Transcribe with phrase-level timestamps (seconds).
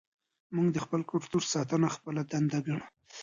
[0.55, 2.85] موږ د خپل کلتور ساتنه خپله دنده ګڼو.